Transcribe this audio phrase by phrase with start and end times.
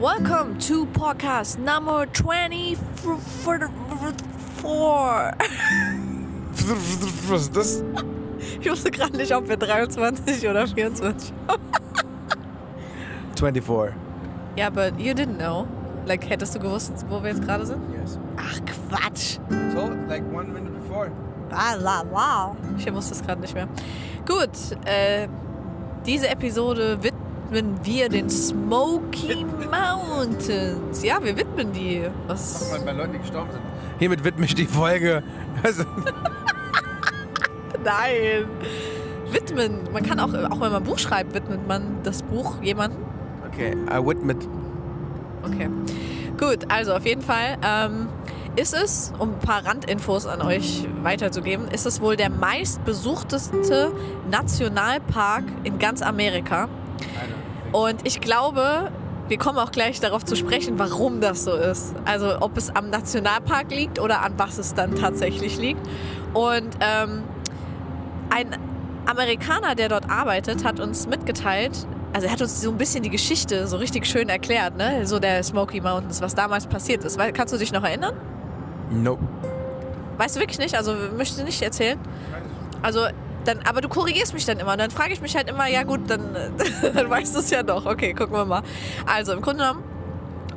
[0.00, 2.76] welcome to podcast number 24.
[7.28, 7.82] Was ist das?
[8.60, 11.32] Ich wusste gerade nicht, ob wir 23 oder 24
[13.36, 13.92] 24.
[14.56, 15.66] Ja, but you didn't know.
[16.06, 17.80] Like, hättest du gewusst, wo wir jetzt gerade sind?
[17.98, 18.18] Yes.
[18.36, 19.38] Ach, Quatsch.
[19.74, 21.10] So, like one minute before.
[21.50, 22.56] Ah, la, wow.
[22.78, 23.68] Ich wusste es gerade nicht mehr.
[24.26, 24.50] Gut,
[24.84, 25.28] äh,
[26.06, 26.98] diese Episode
[27.50, 31.02] widmen wir den Smoky Mountains.
[31.02, 32.02] Ja, wir widmen die.
[32.26, 32.76] Was?
[32.84, 33.62] Bei Leuten, die gestorben sind.
[33.98, 35.22] Hiermit widme ich die Folge.
[35.62, 35.84] Also,
[37.84, 38.46] Nein.
[39.30, 39.80] Widmen.
[39.92, 43.00] Man kann auch, auch wenn man ein Buch schreibt, widmet man das Buch jemandem.
[43.46, 44.46] okay, I widmet.
[45.44, 45.68] Okay.
[46.38, 48.08] Gut, also auf jeden Fall ähm,
[48.56, 53.92] ist es, um ein paar Randinfos an euch weiterzugeben, ist es wohl der meistbesuchteste
[54.30, 56.68] Nationalpark in ganz Amerika.
[57.72, 58.90] Und ich glaube,
[59.28, 61.94] wir kommen auch gleich darauf zu sprechen, warum das so ist.
[62.04, 65.80] Also ob es am Nationalpark liegt oder an was es dann tatsächlich liegt.
[66.32, 67.24] Und ähm,
[68.30, 68.56] ein
[69.06, 73.10] Amerikaner, der dort arbeitet, hat uns mitgeteilt, also er hat uns so ein bisschen die
[73.10, 75.06] Geschichte so richtig schön erklärt, ne?
[75.06, 77.18] So der Smoky Mountains, was damals passiert ist.
[77.34, 78.14] Kannst du dich noch erinnern?
[78.90, 79.22] Nope.
[80.16, 80.76] Weißt du wirklich nicht?
[80.76, 81.98] Also möchtest du nicht erzählen?
[82.80, 83.00] Also
[83.46, 84.72] dann, aber du korrigierst mich dann immer.
[84.72, 86.34] Und dann frage ich mich halt immer, ja gut, dann,
[86.94, 87.86] dann weißt du es ja doch.
[87.86, 88.62] Okay, gucken wir mal.
[89.06, 89.84] Also im Grunde genommen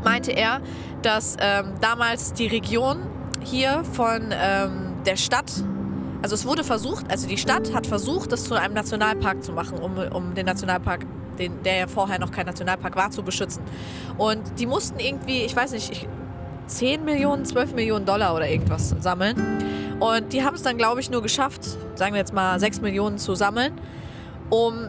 [0.03, 0.61] meinte er,
[1.01, 2.99] dass ähm, damals die Region
[3.43, 5.51] hier von ähm, der Stadt,
[6.21, 9.79] also es wurde versucht, also die Stadt hat versucht, das zu einem Nationalpark zu machen,
[9.79, 11.05] um, um den Nationalpark,
[11.37, 13.63] den, der ja vorher noch kein Nationalpark war, zu beschützen.
[14.17, 16.07] Und die mussten irgendwie, ich weiß nicht, ich,
[16.69, 19.35] 10 Millionen, 12 Millionen Dollar oder irgendwas sammeln.
[19.99, 21.61] Und die haben es dann, glaube ich, nur geschafft,
[21.95, 23.73] sagen wir jetzt mal 6 Millionen zu sammeln,
[24.49, 24.87] um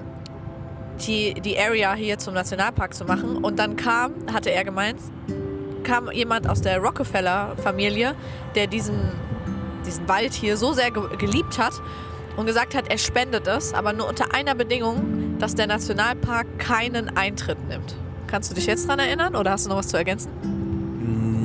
[1.06, 3.38] die, die Area hier zum Nationalpark zu machen.
[3.38, 5.00] Und dann kam, hatte er gemeint,
[5.82, 8.14] kam jemand aus der Rockefeller-Familie,
[8.54, 8.98] der diesen,
[9.86, 11.72] diesen Wald hier so sehr ge geliebt hat
[12.36, 17.16] und gesagt hat, er spendet es, aber nur unter einer Bedingung, dass der Nationalpark keinen
[17.16, 17.96] Eintritt nimmt.
[18.26, 20.59] Kannst du dich jetzt dran erinnern oder hast du noch was zu ergänzen?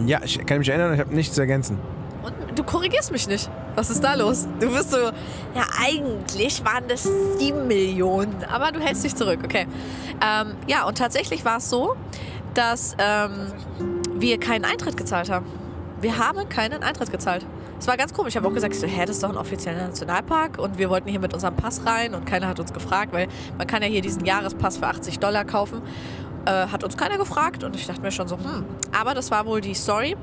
[0.05, 1.79] Ja, ich kann mich erinnern, ich habe nichts zu ergänzen.
[2.23, 3.49] Und du korrigierst mich nicht.
[3.75, 4.47] Was ist da los?
[4.59, 7.07] Du bist so, ja, eigentlich waren das
[7.37, 9.67] 7 Millionen, aber du hältst dich zurück, okay.
[10.25, 11.95] Ähm, ja, und tatsächlich war es so,
[12.53, 13.51] dass ähm,
[14.13, 15.45] wir keinen Eintritt gezahlt haben.
[16.01, 17.45] Wir haben keinen Eintritt gezahlt.
[17.77, 18.31] Es war ganz komisch.
[18.31, 21.09] Ich habe auch gesagt, so, hä, das ist doch ein offizieller Nationalpark und wir wollten
[21.09, 23.27] hier mit unserem Pass rein und keiner hat uns gefragt, weil
[23.57, 25.81] man kann ja hier diesen Jahrespass für 80 Dollar kaufen.
[26.45, 28.65] Äh, hat uns keiner gefragt und ich dachte mir schon so, hm.
[28.97, 30.15] Aber das war wohl die Story.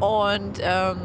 [0.00, 0.96] Und ähm,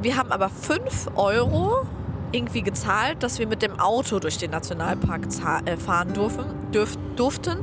[0.00, 1.86] wir haben aber 5 Euro
[2.32, 5.26] irgendwie gezahlt, dass wir mit dem Auto durch den Nationalpark
[5.64, 7.58] äh, fahren dürfen, dürf, durften.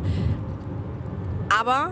[1.49, 1.91] Aber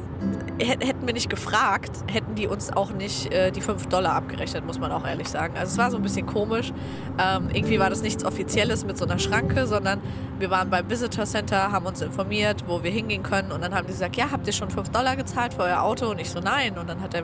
[0.60, 4.66] hä- hätten wir nicht gefragt, hätten die uns auch nicht äh, die 5 Dollar abgerechnet,
[4.66, 5.54] muss man auch ehrlich sagen.
[5.58, 6.74] Also es war so ein bisschen komisch.
[7.20, 10.02] Ähm, irgendwie war das nichts Offizielles mit so einer Schranke, sondern
[10.40, 13.52] wir waren beim Visitor Center, haben uns informiert, wo wir hingehen können.
[13.52, 16.10] Und dann haben die gesagt, ja, habt ihr schon 5 Dollar gezahlt für euer Auto?
[16.10, 16.78] Und ich so, nein.
[16.78, 17.24] Und dann hat er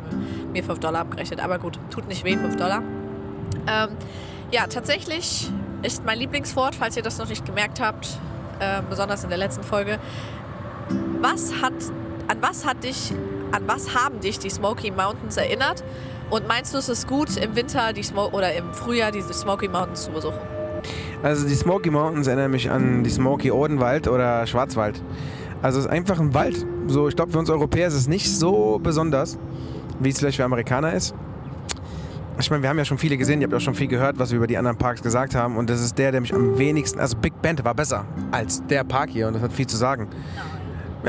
[0.53, 1.43] mir 5 Dollar abgerechnet.
[1.43, 2.83] Aber gut, tut nicht weh, 5 Dollar.
[3.67, 3.89] Ähm,
[4.51, 5.51] ja, tatsächlich
[5.81, 8.07] ist mein Lieblingswort, falls ihr das noch nicht gemerkt habt,
[8.59, 9.97] äh, besonders in der letzten Folge.
[11.21, 11.73] Was hat,
[12.29, 13.11] an was hat dich,
[13.51, 15.83] an was haben dich die Smoky Mountains erinnert?
[16.29, 19.67] Und meinst du, es ist gut, im Winter die Smo oder im Frühjahr diese Smoky
[19.67, 20.37] Mountains zu besuchen?
[21.23, 25.01] Also die Smoky Mountains erinnern mich an die Smoky Odenwald oder Schwarzwald.
[25.63, 26.65] Also es ist einfach ein Wald.
[26.87, 29.39] So, ich glaube, für uns Europäer ist es nicht so besonders,
[29.99, 31.15] wie es vielleicht für Amerikaner ist.
[32.39, 34.29] Ich meine, wir haben ja schon viele gesehen, ihr habt auch schon viel gehört, was
[34.29, 35.57] wir über die anderen Parks gesagt haben.
[35.57, 36.99] Und das ist der, der mich am wenigsten.
[36.99, 40.07] Also Big Bend war besser als der Park hier und das hat viel zu sagen.
[40.37, 40.58] Ja,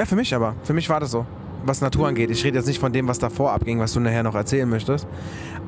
[0.04, 0.54] für mich aber.
[0.62, 1.26] Für mich war das so.
[1.64, 2.30] Was Natur angeht.
[2.30, 5.06] Ich rede jetzt nicht von dem, was davor abging, was du nachher noch erzählen möchtest.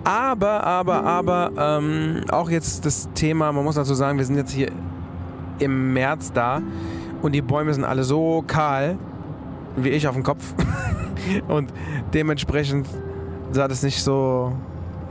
[0.04, 4.52] Aber, aber, aber, ähm, auch jetzt das Thema, man muss dazu sagen, wir sind jetzt
[4.52, 4.70] hier
[5.58, 6.62] im März da
[7.20, 8.98] und die Bäume sind alle so kahl,
[9.76, 10.54] wie ich auf dem Kopf.
[11.48, 11.72] und
[12.14, 12.88] dementsprechend
[13.52, 14.52] sah das nicht so,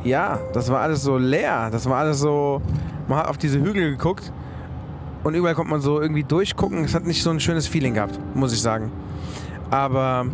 [0.04, 1.70] ja, das war alles so leer.
[1.72, 2.62] Das war alles so,
[3.08, 4.34] man hat auf diese Hügel geguckt
[5.24, 6.84] und überall konnte man so irgendwie durchgucken.
[6.84, 8.92] Es hat nicht so ein schönes Feeling gehabt, muss ich sagen.
[9.70, 10.26] Aber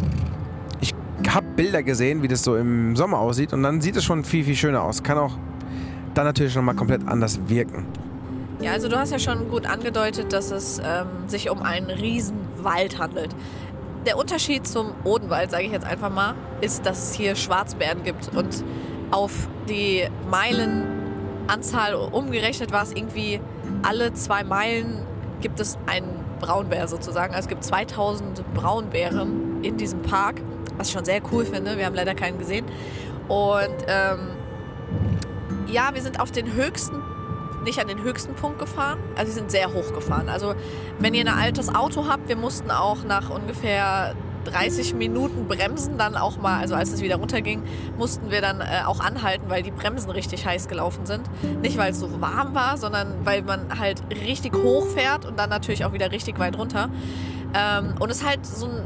[0.80, 0.94] ich
[1.30, 4.44] habe Bilder gesehen, wie das so im Sommer aussieht und dann sieht es schon viel,
[4.44, 5.04] viel schöner aus.
[5.04, 5.38] Kann auch
[6.14, 7.86] dann natürlich nochmal komplett anders wirken.
[8.60, 12.98] Ja, also du hast ja schon gut angedeutet, dass es ähm, sich um einen Riesenwald
[12.98, 13.36] handelt.
[14.08, 18.36] Der Unterschied zum Odenwald, sage ich jetzt einfach mal, ist, dass es hier Schwarzbären gibt.
[18.36, 18.64] Und
[19.12, 23.40] auf die Meilenanzahl umgerechnet war es irgendwie
[23.84, 25.06] alle zwei Meilen
[25.42, 27.34] gibt es einen Braunbär sozusagen.
[27.34, 30.42] Also es gibt 2000 Braunbären in diesem Park,
[30.78, 31.78] was ich schon sehr cool finde.
[31.78, 32.66] Wir haben leider keinen gesehen.
[33.28, 34.30] Und ähm,
[35.68, 37.02] ja, wir sind auf den höchsten,
[37.64, 39.00] nicht an den höchsten Punkt gefahren.
[39.16, 40.30] Also wir sind sehr hoch gefahren.
[40.30, 40.56] Also
[41.00, 44.16] wenn ihr ein altes Auto habt, wir mussten auch nach ungefähr
[44.50, 47.64] 30 Minuten bremsen, dann auch mal, also als es wieder runterging,
[47.98, 51.22] mussten wir dann äh, auch anhalten, weil die Bremsen richtig heiß gelaufen sind.
[51.62, 55.50] Nicht, weil es so warm war, sondern weil man halt richtig hoch fährt und dann
[55.50, 56.90] natürlich auch wieder richtig weit runter.
[57.54, 58.84] Ähm, und es halt so ein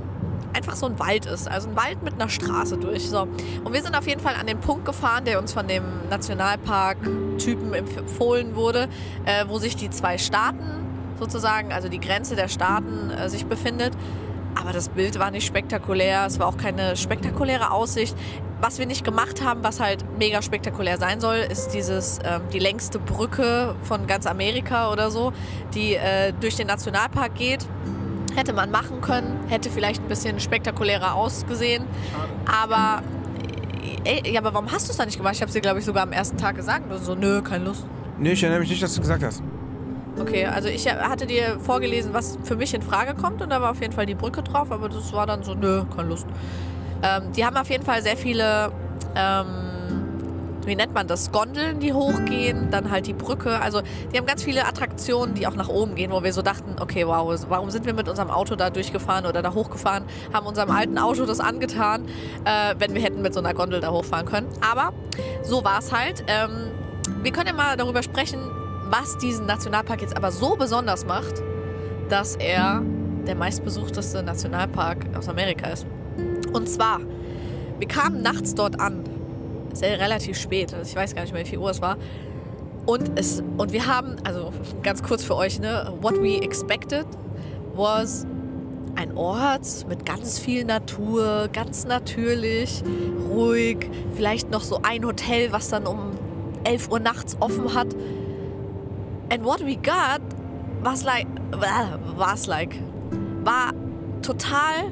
[0.53, 1.49] einfach so ein Wald ist.
[1.49, 3.09] Also ein Wald mit einer Straße durch.
[3.09, 3.21] So.
[3.63, 7.73] Und wir sind auf jeden Fall an den Punkt gefahren, der uns von dem Nationalpark-Typen
[7.73, 8.89] empfohlen wurde,
[9.25, 10.81] äh, wo sich die zwei Staaten
[11.19, 13.93] sozusagen, also die Grenze der Staaten äh, sich befindet.
[14.55, 18.15] Aber das Bild war nicht spektakulär, es war auch keine spektakuläre Aussicht.
[18.61, 22.59] Was wir nicht gemacht haben, was halt mega spektakulär sein soll, ist dieses ähm, die
[22.59, 25.33] längste Brücke von ganz Amerika oder so,
[25.73, 27.65] die äh, durch den Nationalpark geht.
[28.35, 31.83] Hätte man machen können, hätte vielleicht ein bisschen spektakulärer ausgesehen.
[32.45, 33.01] Aber,
[34.05, 35.35] ey, ja, aber warum hast du es dann nicht gemacht?
[35.35, 36.89] Ich habe es dir, glaube ich, sogar am ersten Tag gesagt.
[36.89, 37.85] Du so, nö, keine Lust.
[38.19, 39.41] Nee, ich erinnere mich nicht, dass du gesagt hast.
[40.21, 43.71] Okay, also ich hatte dir vorgelesen, was für mich in Frage kommt und da war
[43.71, 46.27] auf jeden Fall die Brücke drauf, aber das war dann so, nö, keine Lust.
[47.03, 48.71] Ähm, die haben auf jeden Fall sehr viele
[49.15, 49.71] ähm,
[50.65, 53.59] wie nennt man das, Gondeln, die hochgehen, dann halt die Brücke.
[53.59, 53.81] Also
[54.11, 57.07] die haben ganz viele Attraktionen, die auch nach oben gehen, wo wir so dachten, okay,
[57.07, 60.03] wow, warum sind wir mit unserem Auto da durchgefahren oder da hochgefahren,
[60.33, 62.05] haben unserem alten Auto das angetan,
[62.45, 64.47] äh, wenn wir hätten mit so einer Gondel da hochfahren können.
[64.61, 64.93] Aber
[65.43, 66.23] so war es halt.
[66.27, 66.71] Ähm,
[67.23, 68.39] wir können ja mal darüber sprechen,
[68.91, 71.41] was diesen Nationalpark jetzt aber so besonders macht,
[72.09, 72.83] dass er
[73.25, 75.87] der meistbesuchteste Nationalpark aus Amerika ist.
[76.51, 76.99] Und zwar,
[77.79, 79.03] wir kamen nachts dort an
[79.73, 80.73] sehr relativ spät.
[80.73, 81.97] Also ich weiß gar nicht mehr, wie viel Uhr es war.
[82.85, 84.51] Und, es, und wir haben, also
[84.83, 87.05] ganz kurz für euch, ne, what we expected
[87.73, 88.25] was
[88.95, 92.83] ein Ort mit ganz viel Natur, ganz natürlich,
[93.29, 96.11] ruhig, vielleicht noch so ein Hotel, was dann um
[96.65, 97.87] 11 Uhr nachts offen hat.
[99.31, 100.21] And what we got
[100.83, 102.77] was like, was like,
[103.45, 103.71] war
[104.21, 104.91] total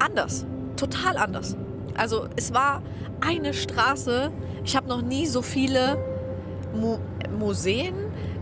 [0.00, 0.44] anders,
[0.76, 1.56] total anders.
[1.96, 2.82] Also es war
[3.22, 4.30] eine Straße.
[4.64, 5.96] Ich habe noch nie so viele
[6.74, 6.98] Mu
[7.38, 7.94] Museen,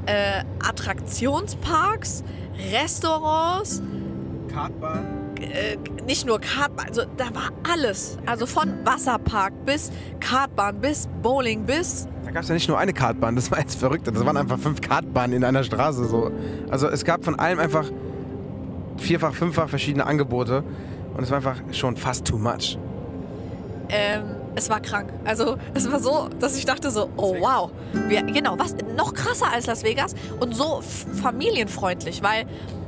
[0.07, 2.25] äh, Attraktionsparks,
[2.73, 3.81] Restaurants.
[4.49, 5.14] Kartbahn.
[5.45, 5.77] Äh,
[6.07, 8.19] nicht nur Kartbahn, also da war alles.
[8.27, 12.07] Also von Wasserpark bis Kartbahn bis Bowling bis.
[12.25, 14.07] Da gab es ja nicht nur eine Kartbahn, das war jetzt verrückt.
[14.07, 16.05] Das waren einfach fünf Kartbahnen in einer Straße.
[16.07, 16.31] So.
[16.71, 17.91] Also es gab von allem einfach
[18.99, 20.65] vierfach, fünffach verschiedene Angebote.
[21.17, 22.79] Und es war einfach schon fast too much.
[23.89, 24.23] Ähm,
[24.55, 25.13] es war krank.
[25.25, 27.71] Also es war so, dass ich dachte so, oh wow.
[28.09, 30.83] Wir, genau, was noch krasser als Las Vegas und so
[31.23, 32.47] familienfreundlich, weil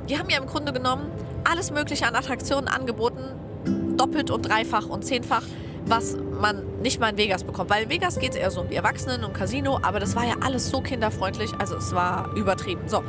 [0.08, 1.11] die haben ja im Grunde genommen
[1.50, 5.43] alles Mögliche an Attraktionen angeboten, doppelt und dreifach und zehnfach,
[5.87, 7.70] was man nicht mal in Vegas bekommt.
[7.70, 10.25] Weil in Vegas geht es eher so um die Erwachsenen und Casino, aber das war
[10.25, 12.82] ja alles so kinderfreundlich, also es war übertrieben.
[12.88, 13.02] So.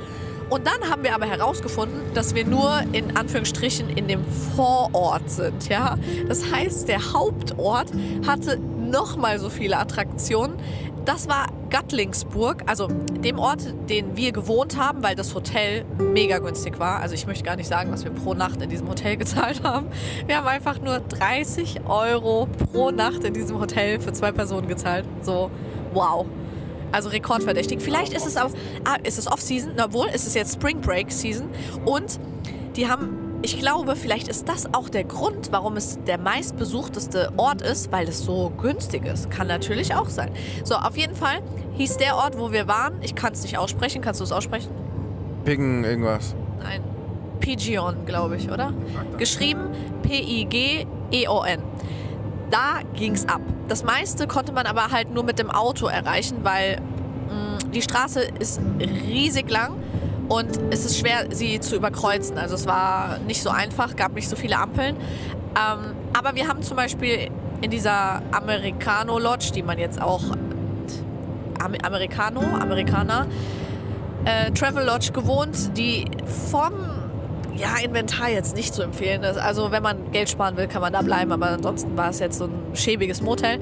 [0.49, 4.23] Und dann haben wir aber herausgefunden, dass wir nur in Anführungsstrichen in dem
[4.55, 5.67] Vorort sind.
[5.67, 5.97] Ja?
[6.27, 7.91] Das heißt, der Hauptort
[8.25, 10.55] hatte nochmal so viele Attraktionen.
[11.07, 16.80] Das war Gattlingsburg, also dem Ort, den wir gewohnt haben, weil das Hotel mega günstig
[16.80, 16.99] war.
[16.99, 19.87] Also ich möchte gar nicht sagen, was wir pro Nacht in diesem Hotel gezahlt haben.
[20.26, 25.06] Wir haben einfach nur 30 Euro pro Nacht in diesem Hotel für zwei Personen gezahlt.
[25.21, 25.49] So,
[25.94, 26.26] wow.
[26.92, 27.80] Also rekordverdächtig.
[27.80, 28.52] Vielleicht ist es auch,
[28.83, 31.47] ah, ist es Off-Season, obwohl ist es jetzt Spring Break Season
[31.85, 32.19] und
[32.76, 37.61] die haben, ich glaube, vielleicht ist das auch der Grund, warum es der meistbesuchteste Ort
[37.61, 39.31] ist, weil es so günstig ist.
[39.31, 40.31] Kann natürlich auch sein.
[40.66, 41.42] So, auf jeden Fall
[41.77, 44.69] hieß der Ort, wo wir waren, ich kann es nicht aussprechen, kannst du es aussprechen?
[45.45, 46.35] Ping irgendwas.
[46.59, 46.83] Nein.
[47.39, 48.73] Pigeon, glaube ich, oder?
[49.18, 49.69] Geschrieben
[50.04, 51.61] P-I-G-E-O-N
[52.49, 53.42] da ging es ab.
[53.68, 56.80] Das meiste konnte man aber halt nur mit dem Auto erreichen, weil
[57.30, 59.73] mh, mm, die Straße ist riesig lang
[60.29, 62.37] und es ist schwer, sie zu überkreuzen.
[62.37, 64.95] Also es war nicht so einfach, gab nicht so viele Ampeln.
[64.95, 67.29] Ähm, aber wir haben zum Beispiel
[67.61, 70.23] in dieser Americano Lodge, die man jetzt auch
[71.83, 73.27] Americano, Amerikaner,
[74.25, 76.05] äh, Travel Lodge gewohnt, die
[76.51, 76.73] vom
[77.55, 79.37] ja, Inventar jetzt nicht zu empfehlen ist.
[79.37, 82.37] Also wenn man Geld sparen will, kann man da bleiben, aber ansonsten war es jetzt
[82.37, 83.59] so ein schäbiges Motel.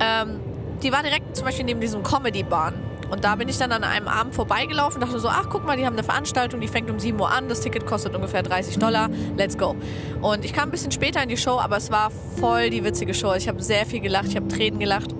[0.00, 0.40] Ähm,
[0.82, 2.74] die war direkt zum Beispiel neben diesem Comedy-Bahn.
[3.10, 5.86] Und da bin ich dann an einem Abend vorbeigelaufen dachte so, ach guck mal, die
[5.86, 9.08] haben eine Veranstaltung, die fängt um 7 Uhr an, das Ticket kostet ungefähr 30 Dollar,
[9.36, 9.76] let's go.
[10.22, 13.14] Und ich kam ein bisschen später in die Show, aber es war voll die witzige
[13.14, 13.34] Show.
[13.34, 15.14] Ich habe sehr viel gelacht, ich habe Tränen gelacht.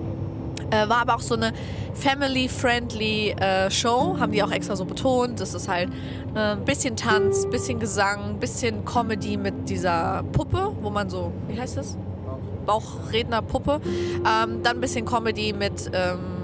[0.71, 1.53] Äh, war aber auch so eine
[1.93, 5.39] family-friendly äh, Show, haben die auch extra so betont.
[5.39, 5.89] Das ist halt
[6.33, 11.59] ein äh, bisschen Tanz, bisschen Gesang, bisschen Comedy mit dieser Puppe, wo man so, wie
[11.59, 11.97] heißt das?
[12.65, 13.79] Bauchrednerpuppe.
[13.83, 16.34] Ähm, dann ein bisschen Comedy mit ähm,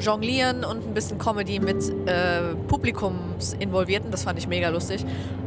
[0.00, 4.10] Jonglieren und ein bisschen Comedy mit äh, Publikumsinvolvierten.
[4.10, 5.04] Das fand ich mega lustig.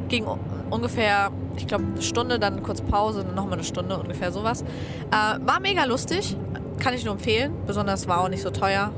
[0.07, 0.25] Ging
[0.69, 4.63] ungefähr, ich glaube, eine Stunde, dann kurz Pause, dann nochmal eine Stunde, ungefähr sowas.
[5.11, 6.35] Äh, war mega lustig,
[6.79, 7.53] kann ich nur empfehlen.
[7.65, 8.91] Besonders war auch nicht so teuer.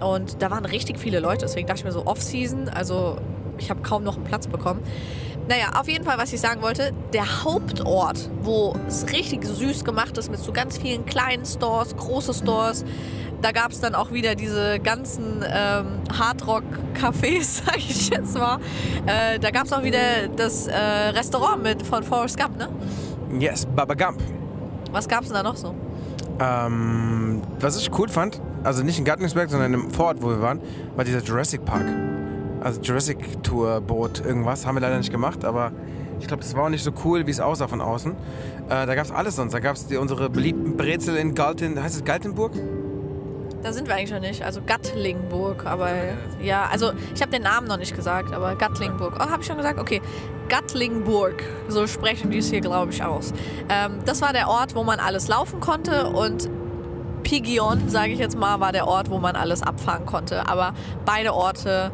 [0.00, 3.16] Und da waren richtig viele Leute, deswegen dachte ich mir so Off-Season, also
[3.58, 4.80] ich habe kaum noch einen Platz bekommen.
[5.48, 10.18] Naja, auf jeden Fall, was ich sagen wollte, der Hauptort, wo es richtig süß gemacht
[10.18, 12.84] ist mit so ganz vielen kleinen Stores, große Stores,
[13.42, 18.58] da gab es dann auch wieder diese ganzen ähm, Hardrock-Cafés, sag ich jetzt mal.
[19.06, 22.68] Äh, da gab es auch wieder das äh, Restaurant mit von Forrest Gump, ne?
[23.38, 24.20] Yes, Baba Gump.
[24.92, 25.74] Was gab es denn da noch so?
[26.40, 30.60] Ähm, was ich cool fand, also nicht in Gartensberg, sondern im Vorort, wo wir waren,
[30.96, 31.86] war dieser Jurassic Park.
[32.60, 34.66] Also Jurassic Tour Boot, irgendwas.
[34.66, 35.72] Haben wir leider nicht gemacht, aber
[36.20, 38.12] ich glaube, das war auch nicht so cool, wie es aussah von außen.
[38.12, 39.52] Äh, da gab es alles sonst.
[39.52, 41.80] Da gab es unsere beliebten Brezel in Galten.
[41.80, 42.52] Heißt es Galtenburg?
[43.62, 44.44] Da sind wir eigentlich noch nicht.
[44.44, 45.90] Also Gattlingburg, aber
[46.40, 49.14] ja, also ich habe den Namen noch nicht gesagt, aber Gattlingburg.
[49.16, 49.80] Oh, habe ich schon gesagt?
[49.80, 50.00] Okay.
[50.48, 53.34] Gattlingburg, so sprechen die es hier, glaube ich, aus.
[53.68, 56.48] Ähm, das war der Ort, wo man alles laufen konnte und
[57.22, 60.48] Pigion, sage ich jetzt mal, war der Ort, wo man alles abfahren konnte.
[60.48, 60.72] Aber
[61.04, 61.90] beide Orte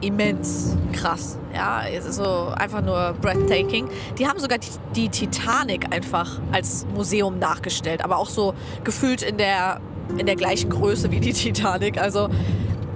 [0.00, 1.38] immens krass.
[1.54, 3.88] Ja, es ist so einfach nur breathtaking.
[4.18, 8.54] Die haben sogar die, die Titanic einfach als Museum nachgestellt, aber auch so
[8.84, 9.80] gefühlt in der
[10.18, 12.00] in der gleichen Größe wie die Titanic.
[12.00, 12.28] Also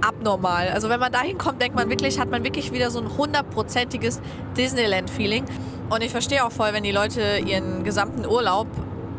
[0.01, 0.69] abnormal.
[0.69, 4.19] Also wenn man da hinkommt, denkt man wirklich, hat man wirklich wieder so ein hundertprozentiges
[4.57, 5.45] Disneyland-Feeling.
[5.89, 8.67] Und ich verstehe auch voll, wenn die Leute ihren gesamten Urlaub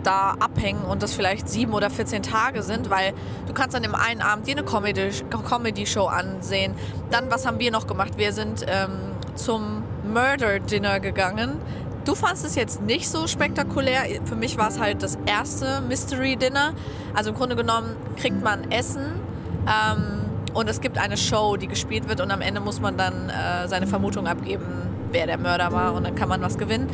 [0.03, 3.13] da abhängen und das vielleicht sieben oder 14 Tage sind, weil
[3.47, 6.75] du kannst dann im einen Abend dir eine Comedy-Show Comedy ansehen.
[7.11, 8.13] Dann, was haben wir noch gemacht?
[8.17, 8.99] Wir sind ähm,
[9.37, 11.59] zum Murder-Dinner gegangen.
[12.05, 14.03] Du fandest es jetzt nicht so spektakulär.
[14.25, 16.73] Für mich war es halt das erste Mystery Dinner.
[17.15, 19.05] Also im Grunde genommen kriegt man Essen
[19.67, 23.29] ähm, und es gibt eine Show, die gespielt wird und am Ende muss man dann
[23.29, 24.65] äh, seine Vermutung abgeben,
[25.13, 26.89] wer der Mörder war und dann kann man was gewinnen.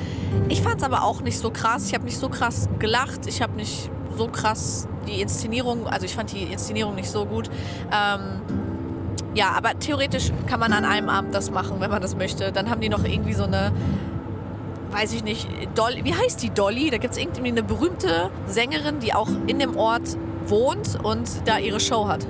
[0.51, 1.87] Ich fand es aber auch nicht so krass.
[1.87, 3.27] Ich habe nicht so krass gelacht.
[3.27, 7.49] Ich habe nicht so krass die Inszenierung, also ich fand die Inszenierung nicht so gut.
[7.87, 8.43] Ähm,
[9.35, 12.53] ja, aber theoretisch kann man an einem Abend das machen, wenn man das möchte.
[12.53, 13.73] Dann haben die noch irgendwie so eine
[14.91, 16.91] weiß ich nicht, Dolly, wie heißt die Dolly?
[16.91, 20.17] Da gibt es irgendwie eine berühmte Sängerin, die auch in dem Ort
[20.47, 22.27] wohnt und da ihre Show hat.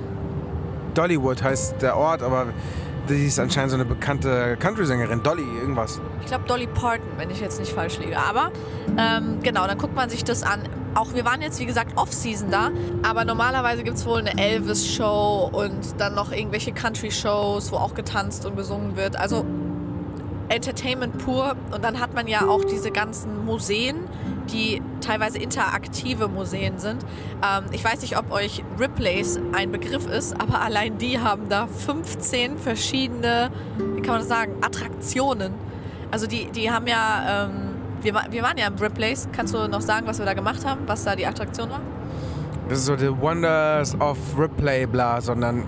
[0.93, 2.47] Dollywood heißt der Ort, aber
[3.07, 5.23] die ist anscheinend so eine bekannte Country-Sängerin.
[5.23, 5.99] Dolly, irgendwas.
[6.21, 8.17] Ich glaube Dolly Parton, wenn ich jetzt nicht falsch liege.
[8.17, 8.51] Aber
[8.97, 10.61] ähm, genau, dann guckt man sich das an.
[10.95, 12.71] Auch wir waren jetzt, wie gesagt, Off-Season da,
[13.03, 18.45] aber normalerweise gibt es wohl eine Elvis-Show und dann noch irgendwelche Country-Shows, wo auch getanzt
[18.45, 19.15] und gesungen wird.
[19.15, 19.45] Also
[20.49, 21.55] Entertainment pur.
[21.71, 24.07] Und dann hat man ja auch diese ganzen Museen,
[24.51, 27.05] die teilweise interaktive Museen sind.
[27.43, 31.67] Ähm, ich weiß nicht, ob euch Riplays ein Begriff ist, aber allein die haben da
[31.67, 35.53] 15 verschiedene, wie kann man das sagen, Attraktionen.
[36.11, 39.27] Also die, die haben ja, ähm, wir, wir waren ja im Riplays.
[39.31, 41.81] Kannst du noch sagen, was wir da gemacht haben, was da die Attraktion war?
[42.67, 45.63] Das ist so the Wonders of Ripley, bla, sondern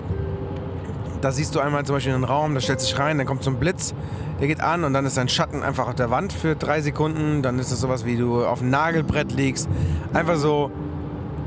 [1.22, 3.52] da siehst du einmal zum Beispiel einen Raum, da stellt sich rein, dann kommt so
[3.52, 3.94] ein Blitz,
[4.40, 7.44] der geht an und dann ist ein Schatten einfach auf der Wand für drei Sekunden.
[7.44, 9.70] Dann ist es sowas wie du auf einem Nagelbrett liegst.
[10.14, 10.72] Einfach so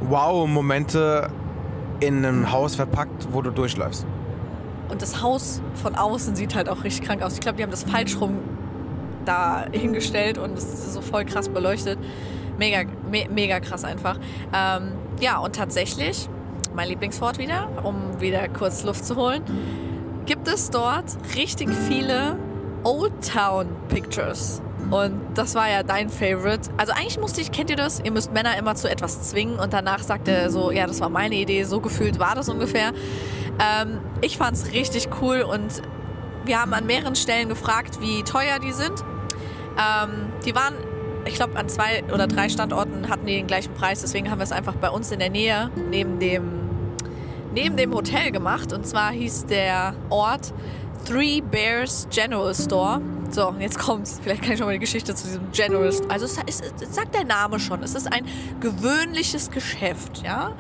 [0.08, 1.28] Wow-Momente
[2.00, 4.06] in einem Haus verpackt, wo du durchläufst.
[4.88, 7.34] Und das Haus von außen sieht halt auch richtig krank aus.
[7.34, 8.38] Ich glaube, die haben das falsch rum
[9.24, 11.98] da hingestellt und es ist so voll krass beleuchtet.
[12.58, 14.18] Mega, me mega krass einfach.
[14.54, 16.28] Ähm, ja, und tatsächlich,
[16.74, 19.42] mein Lieblingswort wieder, um wieder kurz Luft zu holen,
[20.26, 21.04] gibt es dort
[21.36, 22.36] richtig viele
[22.84, 24.60] Old Town Pictures.
[24.90, 26.70] Und das war ja dein Favorite.
[26.76, 28.00] Also eigentlich musste ich, kennt ihr das?
[28.00, 31.08] Ihr müsst Männer immer zu etwas zwingen und danach sagt er so, ja, das war
[31.08, 32.92] meine Idee, so gefühlt war das ungefähr.
[33.58, 35.82] Ähm, ich es richtig cool und
[36.44, 38.92] wir haben an mehreren Stellen gefragt, wie teuer die sind.
[39.78, 40.74] Ähm, die waren,
[41.24, 44.44] ich glaube, an zwei oder drei Standorten hatten die den gleichen Preis, deswegen haben wir
[44.44, 46.63] es einfach bei uns in der Nähe neben dem,
[47.54, 48.72] neben dem Hotel gemacht.
[48.72, 50.52] Und zwar hieß der Ort
[51.06, 53.00] Three Bears General Store.
[53.30, 54.20] So, jetzt kommt's.
[54.22, 56.10] Vielleicht kann ich schon mal die Geschichte zu diesem General Store.
[56.10, 57.82] Also, es, es, es sagt der Name schon.
[57.82, 58.26] Es ist ein
[58.60, 60.52] gewöhnliches Geschäft, ja.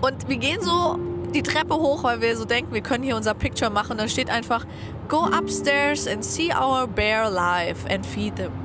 [0.00, 0.98] Und wir gehen so
[1.32, 3.98] die Treppe hoch, weil wir so denken, wir können hier unser Picture machen.
[3.98, 4.66] Da steht einfach,
[5.08, 8.61] go upstairs and see our bear live and feed them.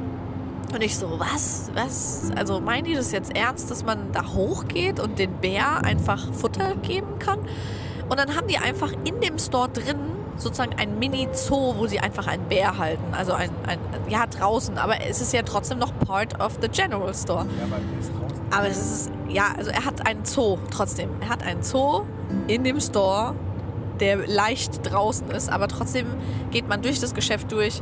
[0.73, 1.71] Und ich so, was?
[1.73, 2.31] Was?
[2.35, 6.75] Also meinen die das jetzt ernst, dass man da hochgeht und den Bär einfach Futter
[6.75, 7.39] geben kann?
[8.09, 9.97] Und dann haben die einfach in dem Store drin
[10.37, 13.13] sozusagen ein Mini-Zoo, wo sie einfach einen Bär halten.
[13.13, 17.13] Also ein, ein, ja, draußen, aber es ist ja trotzdem noch part of the General
[17.13, 17.45] Store.
[17.57, 18.41] Ja, aber ist draußen.
[18.51, 21.09] Aber es ist, ja, also er hat einen Zoo trotzdem.
[21.21, 22.03] Er hat einen Zoo
[22.47, 23.35] in dem Store,
[23.99, 26.07] der leicht draußen ist, aber trotzdem
[26.51, 27.81] geht man durch das Geschäft durch,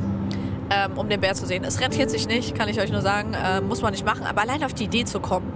[0.70, 1.64] ähm, um den Bär zu sehen.
[1.64, 4.42] Es rentiert sich nicht, kann ich euch nur sagen, äh, muss man nicht machen, aber
[4.42, 5.52] allein auf die Idee zu kommen,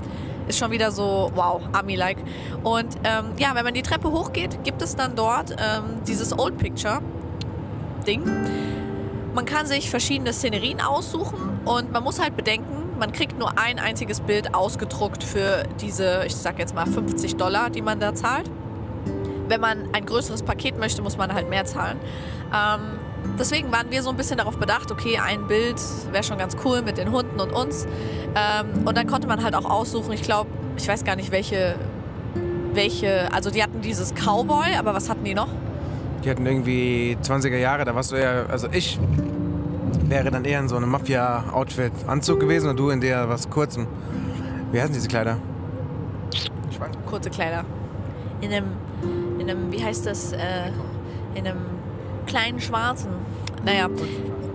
[0.49, 2.19] ist schon wieder so, wow, Army-like.
[2.63, 6.59] Und ähm, ja, wenn man die Treppe hochgeht, gibt es dann dort ähm, dieses Old
[6.59, 8.23] Picture-Ding.
[9.35, 13.79] Man kann sich verschiedene Szenerien aussuchen und man muss halt bedenken, man kriegt nur ein
[13.79, 18.51] einziges Bild ausgedruckt für diese, ich sag jetzt mal 50 Dollar, die man da zahlt.
[19.49, 21.99] Wenn man ein größeres Paket möchte, muss man halt mehr zahlen.
[22.55, 22.99] Ähm,
[23.39, 25.81] deswegen waren wir so ein bisschen darauf bedacht, okay, ein Bild
[26.13, 27.87] wäre schon ganz cool mit den Hunden und uns.
[28.35, 31.75] Ähm, und dann konnte man halt auch aussuchen, ich glaube, ich weiß gar nicht, welche,
[32.73, 35.49] welche, also die hatten dieses Cowboy, aber was hatten die noch?
[36.25, 38.99] Die hatten irgendwie 20er Jahre, da warst du eher, also ich
[40.05, 43.87] wäre dann eher in so einem Mafia-Outfit-Anzug gewesen und du in der was kurzem.
[44.73, 45.39] Wie heißen diese Kleider?
[47.07, 47.65] Kurze Kleider.
[48.41, 48.73] In einem,
[49.39, 50.39] in einem, wie heißt das, äh,
[51.35, 51.80] in einem
[52.31, 53.11] kleinen schwarzen.
[53.65, 53.89] Naja,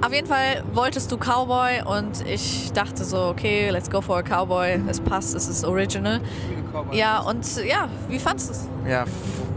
[0.01, 4.24] auf jeden Fall wolltest du Cowboy und ich dachte so, okay, let's go for a
[4.24, 4.79] Cowboy.
[4.88, 6.22] Es passt, es ist original.
[6.91, 8.67] Ja, und ja, wie fandest du es?
[8.89, 9.05] Ja,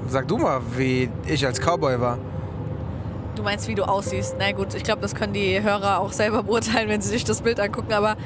[0.08, 2.18] sag du mal, wie ich als Cowboy war.
[3.34, 4.34] Du meinst, wie du aussiehst.
[4.38, 7.42] Na gut, ich glaube, das können die Hörer auch selber beurteilen, wenn sie sich das
[7.42, 8.16] Bild angucken, aber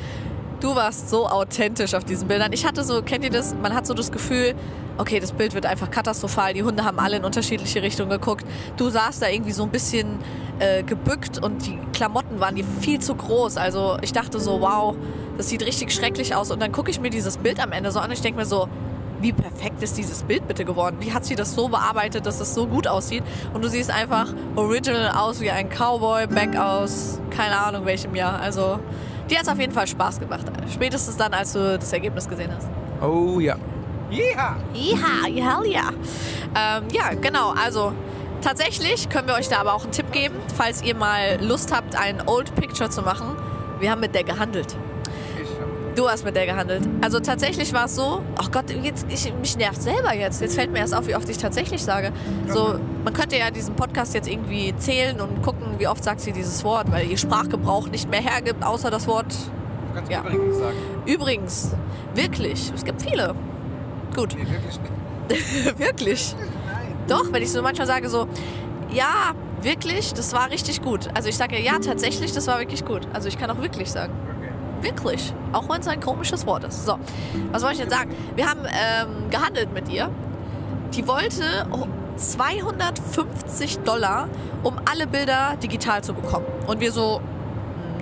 [0.62, 2.52] du warst so authentisch auf diesen Bildern.
[2.52, 3.54] Ich hatte so, kennt ihr das?
[3.60, 4.54] Man hat so das Gefühl,
[4.96, 6.54] okay, das Bild wird einfach katastrophal.
[6.54, 8.46] Die Hunde haben alle in unterschiedliche Richtungen geguckt.
[8.76, 10.18] Du saßt da irgendwie so ein bisschen
[10.60, 13.56] äh, gebückt und die Klamotten waren dir viel zu groß.
[13.56, 14.94] Also ich dachte so, wow,
[15.36, 16.50] das sieht richtig schrecklich aus.
[16.50, 18.46] Und dann gucke ich mir dieses Bild am Ende so an und ich denke mir
[18.46, 18.68] so,
[19.20, 20.96] wie perfekt ist dieses Bild bitte geworden?
[21.00, 23.22] Wie hat sie das so bearbeitet, dass es so gut aussieht?
[23.54, 28.40] Und du siehst einfach original aus wie ein Cowboy, back aus keine Ahnung welchem Jahr.
[28.40, 28.80] Also,
[29.32, 30.44] dir hat es auf jeden Fall Spaß gemacht.
[30.72, 32.68] Spätestens dann, als du das Ergebnis gesehen hast.
[33.02, 33.56] Oh ja.
[34.10, 34.56] Yeah!
[34.74, 35.88] Ja, hell ja.
[36.54, 37.50] Ähm, ja, genau.
[37.52, 37.94] Also,
[38.42, 41.96] tatsächlich können wir euch da aber auch einen Tipp geben, falls ihr mal Lust habt,
[41.96, 43.34] ein Old Picture zu machen.
[43.80, 44.76] Wir haben mit der gehandelt.
[45.94, 46.82] Du hast mit der gehandelt.
[47.02, 50.40] Also tatsächlich war es so, ach Gott, jetzt, ich, mich nervt selber jetzt.
[50.40, 52.12] Jetzt fällt mir erst auf, wie oft ich tatsächlich sage.
[52.48, 56.32] So, man könnte ja diesen Podcast jetzt irgendwie zählen und gucken, wie oft sagt sie
[56.32, 59.26] dieses Wort, weil ihr Sprachgebrauch nicht mehr hergibt, außer das Wort
[59.88, 60.20] Du kannst Ja.
[60.22, 60.76] übrigens sagen.
[61.04, 61.70] übrigens.
[62.14, 62.72] Wirklich.
[62.74, 63.34] Es gibt viele.
[64.16, 64.34] Gut.
[64.34, 65.78] Nee, wirklich nicht.
[65.78, 66.34] wirklich.
[67.08, 68.26] Doch, wenn ich so manchmal sage so,
[68.90, 71.08] ja, wirklich, das war richtig gut.
[71.14, 73.06] Also ich sage ja, tatsächlich, das war wirklich gut.
[73.12, 74.12] Also ich kann auch wirklich sagen.
[74.82, 75.32] Wirklich.
[75.52, 76.84] Auch wenn es ein komisches Wort ist.
[76.84, 76.98] So,
[77.52, 78.14] was wollte ich jetzt sagen?
[78.34, 80.10] Wir haben ähm, gehandelt mit ihr.
[80.94, 81.66] Die wollte
[82.16, 84.28] 250 Dollar,
[84.62, 86.46] um alle Bilder digital zu bekommen.
[86.66, 87.20] Und wir so,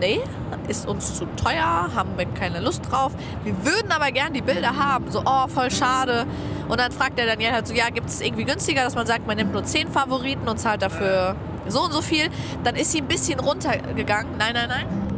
[0.00, 0.20] nee,
[0.68, 3.12] ist uns zu teuer, haben wir keine Lust drauf.
[3.44, 5.10] Wir würden aber gern die Bilder haben.
[5.10, 6.26] So, oh, voll schade.
[6.68, 9.26] Und dann fragt der Daniel halt so, ja, gibt es irgendwie günstiger, dass man sagt,
[9.26, 11.36] man nimmt nur 10 Favoriten und zahlt dafür
[11.68, 12.28] so und so viel.
[12.64, 14.36] Dann ist sie ein bisschen runtergegangen.
[14.38, 15.10] Nein, nein, nein.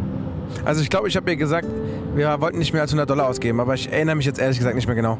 [0.64, 1.66] Also ich glaube, ich habe ihr gesagt,
[2.14, 4.76] wir wollten nicht mehr als 100 Dollar ausgeben, aber ich erinnere mich jetzt ehrlich gesagt
[4.76, 5.18] nicht mehr genau.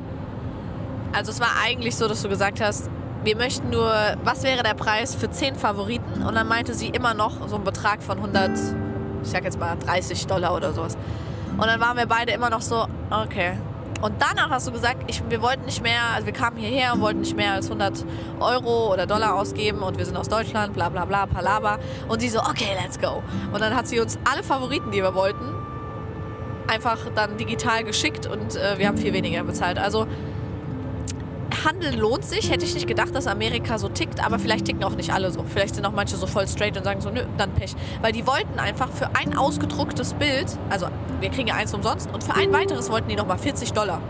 [1.13, 2.89] Also es war eigentlich so, dass du gesagt hast,
[3.25, 3.93] wir möchten nur,
[4.25, 6.23] was wäre der Preis für 10 Favoriten?
[6.23, 8.51] Und dann meinte sie immer noch so einen Betrag von 100,
[9.23, 10.97] ich sag jetzt mal 30 Dollar oder sowas.
[11.53, 13.53] Und dann waren wir beide immer noch so, okay.
[14.03, 17.01] Und danach hast du gesagt, ich, wir wollten nicht mehr, also wir kamen hierher und
[17.01, 18.05] wollten nicht mehr als 100
[18.41, 21.79] Euro oder Dollar ausgeben und wir sind aus Deutschland, bla bla bla, Palaba.
[22.09, 23.23] Und sie so, okay, let's go.
[23.53, 25.55] Und dann hat sie uns alle Favoriten, die wir wollten,
[26.67, 29.79] einfach dann digital geschickt und äh, wir haben viel weniger bezahlt.
[29.79, 30.09] Also
[31.65, 32.51] Handel lohnt sich.
[32.51, 35.45] Hätte ich nicht gedacht, dass Amerika so tickt, aber vielleicht ticken auch nicht alle so.
[35.45, 37.75] Vielleicht sind auch manche so voll straight und sagen so, nö, dann Pech.
[38.01, 40.87] Weil die wollten einfach für ein ausgedrucktes Bild, also
[41.21, 44.01] wir kriegen ja eins umsonst, und für ein weiteres wollten die nochmal 40 Dollar.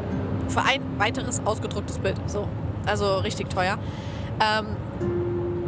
[0.49, 2.17] Für ein weiteres ausgedrucktes Bild.
[2.27, 2.49] So.
[2.87, 3.79] Also richtig teuer.
[4.41, 4.77] Ähm,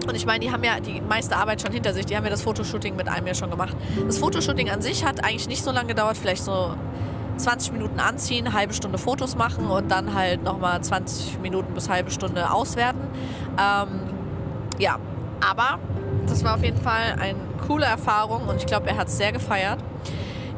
[0.06, 2.06] und ich meine, die haben ja die meiste Arbeit schon hinter sich.
[2.06, 3.74] Die haben ja das Fotoshooting mit einem ja schon gemacht.
[4.06, 6.74] Das Fotoshooting an sich hat eigentlich nicht so lange gedauert, vielleicht so
[7.36, 12.10] 20 Minuten anziehen, halbe Stunde Fotos machen und dann halt nochmal 20 Minuten bis halbe
[12.10, 13.00] Stunde auswerten.
[13.58, 14.00] Ähm,
[14.78, 14.98] ja,
[15.40, 15.78] aber
[16.26, 19.32] das war auf jeden Fall eine coole Erfahrung und ich glaube, er hat es sehr
[19.32, 19.78] gefeiert.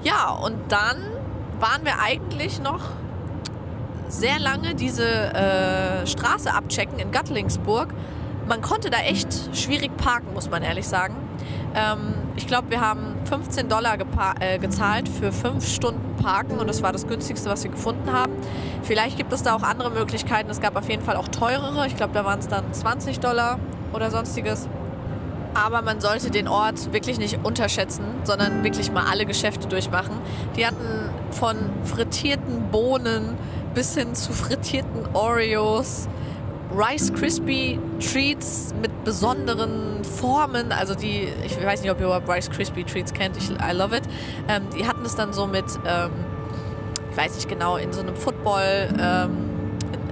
[0.02, 0.96] Ja, und dann
[1.58, 2.80] waren wir eigentlich noch
[4.08, 7.92] sehr lange diese äh, Straße abchecken in Gattlingsburg.
[8.48, 11.16] Man konnte da echt schwierig parken, muss man ehrlich sagen.
[11.74, 13.96] Ähm, ich glaube, wir haben 15 Dollar
[14.40, 18.32] äh, gezahlt für fünf Stunden Parken und das war das günstigste, was wir gefunden haben.
[18.82, 20.50] Vielleicht gibt es da auch andere Möglichkeiten.
[20.50, 21.86] Es gab auf jeden Fall auch teurere.
[21.86, 23.58] Ich glaube, da waren es dann 20 Dollar
[23.92, 24.68] oder sonstiges.
[25.54, 30.18] aber man sollte den Ort wirklich nicht unterschätzen, sondern wirklich mal alle Geschäfte durchmachen.
[30.54, 33.36] Die hatten von frittierten Bohnen
[33.74, 36.08] bis hin zu frittierten Oreos,
[36.74, 40.72] Rice Krispie Treats mit besonderen Formen.
[40.72, 43.96] Also die, ich weiß nicht, ob ihr überhaupt Rice Krispie Treats kennt, ich, I love
[43.96, 44.04] it.
[44.48, 46.10] Ähm, die hatten es dann so mit, ähm,
[47.10, 48.88] ich weiß nicht genau, in so einem Football.
[48.98, 49.55] Ähm,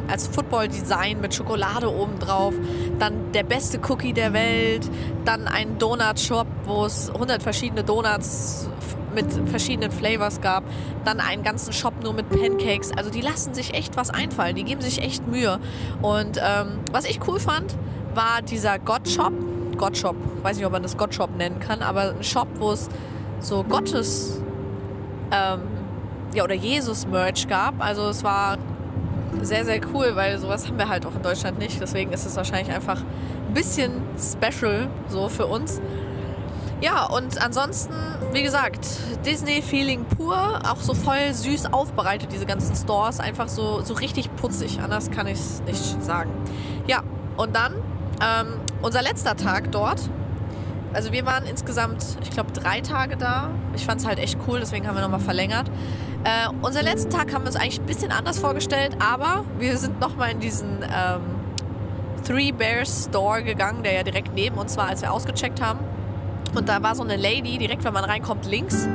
[0.09, 2.55] als Football-Design mit Schokolade obendrauf,
[2.99, 4.89] dann der beste Cookie der Welt,
[5.25, 8.69] dann ein Donut-Shop, wo es 100 verschiedene Donuts
[9.15, 10.65] mit verschiedenen Flavors gab,
[11.05, 12.91] dann einen ganzen Shop nur mit Pancakes.
[12.97, 15.61] Also die lassen sich echt was einfallen, die geben sich echt Mühe.
[16.03, 17.77] Und ähm, was ich cool fand,
[18.15, 19.33] war dieser God-Shop.
[19.77, 22.89] God-Shop, weiß nicht, ob man das God-Shop nennen kann, aber ein Shop, wo es
[23.41, 24.41] so Gottes
[25.31, 25.61] ähm,
[26.35, 27.75] ja, oder Jesus-Merch gab.
[27.85, 28.59] Also es war
[29.43, 31.81] sehr, sehr cool, weil sowas haben wir halt auch in Deutschland nicht.
[31.81, 35.81] Deswegen ist es wahrscheinlich einfach ein bisschen special so für uns.
[36.81, 37.95] Ja, und ansonsten,
[38.33, 38.87] wie gesagt,
[39.25, 44.81] Disney-Feeling pur, auch so voll süß aufbereitet, diese ganzen Stores, einfach so, so richtig putzig,
[44.81, 46.31] anders kann ich es nicht sagen.
[46.87, 47.03] Ja,
[47.37, 47.75] und dann
[48.21, 50.01] ähm, unser letzter Tag dort.
[50.93, 53.51] Also wir waren insgesamt, ich glaube, drei Tage da.
[53.75, 55.71] Ich fand es halt echt cool, deswegen haben wir nochmal verlängert.
[56.25, 60.01] Äh, unser letzten Tag haben wir uns eigentlich ein bisschen anders vorgestellt, aber wir sind
[60.01, 61.21] nochmal in diesen ähm,
[62.27, 65.81] Three Bears Store gegangen, der ja direkt neben uns war, als wir ausgecheckt haben.
[66.55, 68.89] Und da war so eine Lady, direkt wenn man reinkommt, links,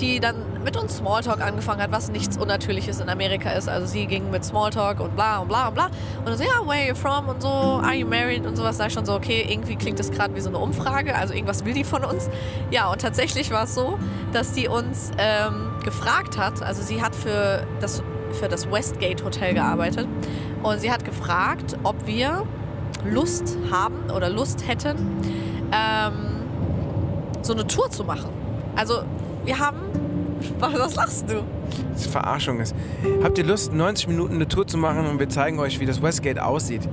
[0.00, 3.68] die dann mit uns Smalltalk angefangen hat, was nichts Unnatürliches in Amerika ist.
[3.68, 5.86] Also sie ging mit Smalltalk und bla und bla und bla.
[6.18, 8.78] Und dann so, ja, where are you from und so, are you married und sowas.
[8.78, 11.64] Da ich schon so, okay, irgendwie klingt das gerade wie so eine Umfrage, also irgendwas
[11.64, 12.28] will die von uns.
[12.70, 13.98] Ja, und tatsächlich war es so,
[14.34, 19.54] dass die uns ähm, gefragt hat, also sie hat für das, für das Westgate Hotel
[19.54, 20.08] gearbeitet
[20.62, 22.44] und sie hat gefragt, ob wir
[23.04, 24.96] Lust haben oder Lust hätten,
[25.72, 26.42] ähm,
[27.42, 28.30] so eine Tour zu machen.
[28.76, 29.02] Also
[29.44, 29.78] wir haben,
[30.58, 31.44] was lachst du?
[31.92, 32.74] Das ist Verarschung ist.
[33.22, 36.02] Habt ihr Lust, 90 Minuten eine Tour zu machen und wir zeigen euch, wie das
[36.02, 36.88] Westgate aussieht?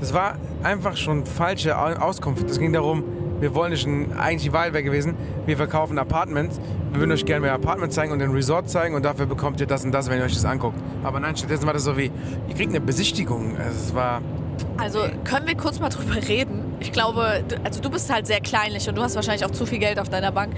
[0.00, 2.50] Das war einfach schon falsche Auskunft.
[2.50, 3.04] Es ging darum,
[3.42, 6.60] wir wollen nicht, eigentlich die Wahl wäre gewesen, wir verkaufen Apartments,
[6.92, 9.66] wir würden euch gerne mehr Apartments zeigen und ein Resort zeigen und dafür bekommt ihr
[9.66, 10.78] das und das, wenn ihr euch das anguckt.
[11.02, 12.12] Aber nein, stattdessen war das so wie,
[12.48, 13.56] ihr kriegt eine Besichtigung.
[13.58, 14.22] Also es war...
[14.78, 16.76] Also können wir kurz mal drüber reden?
[16.78, 19.78] Ich glaube, also du bist halt sehr kleinlich und du hast wahrscheinlich auch zu viel
[19.78, 20.54] Geld auf deiner Bank.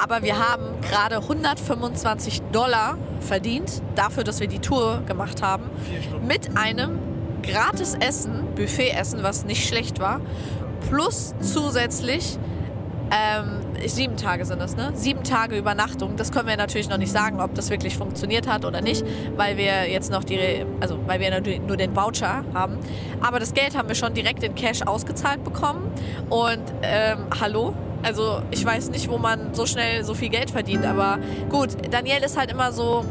[0.00, 5.64] Aber wir haben gerade 125 Dollar verdient dafür, dass wir die Tour gemacht haben.
[6.26, 6.98] Mit einem
[7.42, 10.20] gratis Essen, Buffet-Essen, was nicht schlecht war.
[10.88, 12.38] Plus zusätzlich
[13.12, 14.90] ähm, sieben Tage sind es, ne?
[14.94, 16.16] Sieben Tage Übernachtung.
[16.16, 19.04] Das können wir natürlich noch nicht sagen, ob das wirklich funktioniert hat oder nicht,
[19.36, 22.78] weil wir jetzt noch die, also weil wir nur den Voucher haben.
[23.20, 25.90] Aber das Geld haben wir schon direkt in Cash ausgezahlt bekommen.
[26.30, 30.86] Und ähm, hallo, also ich weiß nicht, wo man so schnell so viel Geld verdient,
[30.86, 31.18] aber
[31.50, 33.04] gut, Daniel ist halt immer so,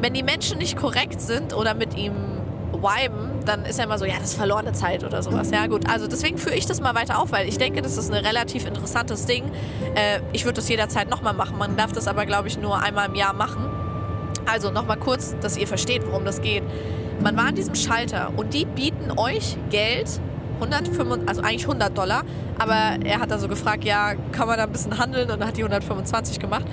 [0.00, 2.12] wenn die Menschen nicht korrekt sind oder mit ihm
[2.72, 5.50] viben, dann ist ja immer so, ja, das ist verlorene Zeit oder sowas.
[5.50, 5.88] Ja, gut.
[5.88, 8.66] Also deswegen führe ich das mal weiter auf, weil ich denke, das ist ein relativ
[8.66, 9.44] interessantes Ding.
[9.94, 11.58] Äh, ich würde das jederzeit nochmal machen.
[11.58, 13.64] Man darf das aber, glaube ich, nur einmal im Jahr machen.
[14.46, 16.62] Also nochmal kurz, dass ihr versteht, worum das geht.
[17.22, 20.20] Man war an diesem Schalter und die bieten euch Geld
[20.60, 22.22] 105, also eigentlich 100 Dollar,
[22.58, 25.56] aber er hat dann so gefragt, ja, kann man da ein bisschen handeln und hat
[25.56, 26.64] die 125 gemacht.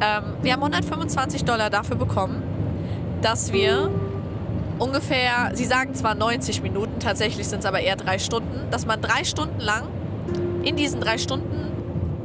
[0.00, 2.42] Ähm, wir haben 125 Dollar dafür bekommen,
[3.22, 3.90] dass wir
[4.80, 9.00] ungefähr, sie sagen zwar 90 Minuten, tatsächlich sind es aber eher drei Stunden, dass man
[9.00, 9.84] drei Stunden lang
[10.64, 11.70] in diesen drei Stunden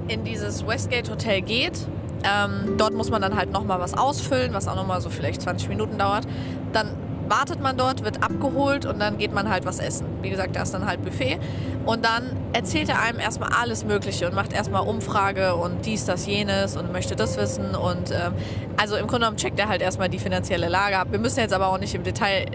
[0.08, 1.88] in dieses Westgate Hotel geht.
[2.24, 5.70] Ähm, dort muss man dann halt nochmal was ausfüllen, was auch nochmal so vielleicht 20
[5.70, 6.26] Minuten dauert.
[6.74, 6.90] Dann
[7.28, 10.06] wartet man dort, wird abgeholt und dann geht man halt was essen.
[10.22, 11.40] Wie gesagt, da ist dann halt Buffet.
[11.86, 16.26] Und dann erzählt er einem erstmal alles Mögliche und macht erstmal Umfrage und dies, das,
[16.26, 17.76] jenes und möchte das wissen.
[17.76, 18.34] Und ähm,
[18.78, 21.08] also im Grunde genommen checkt er halt erstmal die finanzielle Lage ab.
[21.12, 22.46] Wir müssen jetzt aber auch nicht im Detail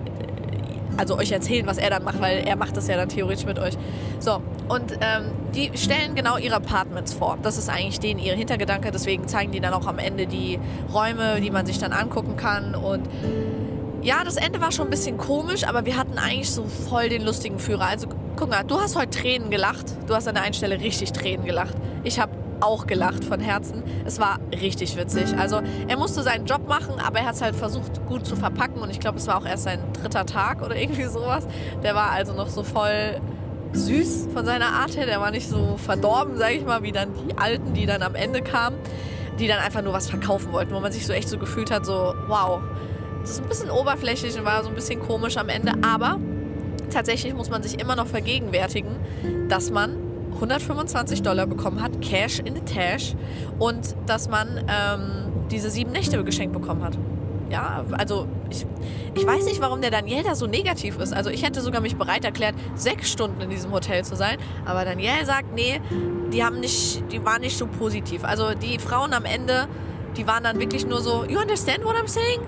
[0.96, 3.58] also euch erzählen, was er dann macht, weil er macht das ja dann theoretisch mit
[3.58, 3.74] euch.
[4.18, 7.38] So, und ähm, die stellen genau ihre Apartments vor.
[7.42, 10.58] Das ist eigentlich denen ihr Hintergedanke, deswegen zeigen die dann auch am Ende die
[10.92, 13.08] Räume, die man sich dann angucken kann und
[14.02, 17.22] ja, das Ende war schon ein bisschen komisch, aber wir hatten eigentlich so voll den
[17.22, 17.86] lustigen Führer.
[17.86, 19.86] Also guck mal, du hast heute Tränen gelacht.
[20.06, 21.74] Du hast an der einen Stelle richtig Tränen gelacht.
[22.04, 23.82] Ich habe auch gelacht von Herzen.
[24.04, 25.36] Es war richtig witzig.
[25.36, 28.80] Also er musste seinen Job machen, aber er hat es halt versucht gut zu verpacken
[28.80, 31.46] und ich glaube, es war auch erst sein dritter Tag oder irgendwie sowas.
[31.82, 33.20] Der war also noch so voll
[33.72, 35.06] süß von seiner Art her.
[35.06, 38.14] Der war nicht so verdorben, sage ich mal, wie dann die Alten, die dann am
[38.14, 38.76] Ende kamen,
[39.38, 41.86] die dann einfach nur was verkaufen wollten, wo man sich so echt so gefühlt hat,
[41.86, 42.60] so wow,
[43.20, 46.18] das ist ein bisschen oberflächlich und war so ein bisschen komisch am Ende, aber
[46.90, 48.96] tatsächlich muss man sich immer noch vergegenwärtigen,
[49.48, 49.96] dass man
[50.34, 53.14] 125 Dollar bekommen hat, Cash in the Tash,
[53.58, 56.96] und dass man ähm, diese sieben Nächte geschenkt bekommen hat.
[57.50, 58.64] Ja, also ich,
[59.14, 61.12] ich weiß nicht, warum der Daniel da so negativ ist.
[61.12, 64.38] Also ich hätte sogar mich bereit erklärt, sechs Stunden in diesem Hotel zu sein.
[64.64, 65.80] Aber Daniel sagt, nee,
[66.32, 68.22] die haben nicht, die waren nicht so positiv.
[68.22, 69.66] Also die Frauen am Ende,
[70.16, 72.40] die waren dann wirklich nur so, you understand what I'm saying?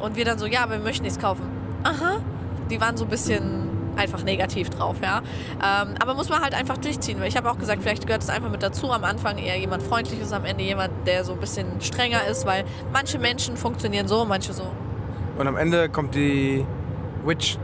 [0.00, 1.44] Und wir dann so, ja, wir möchten nichts kaufen.
[1.84, 2.18] Aha.
[2.70, 5.22] Die waren so ein bisschen einfach negativ drauf, ja.
[5.56, 8.30] Ähm, aber muss man halt einfach durchziehen, weil ich habe auch gesagt, vielleicht gehört es
[8.30, 8.92] einfach mit dazu.
[8.92, 12.64] Am Anfang eher jemand Freundliches, am Ende jemand, der so ein bisschen strenger ist, weil
[12.92, 14.70] manche Menschen funktionieren so, manche so.
[15.36, 16.64] Und am Ende kommt die
[17.24, 17.58] Witch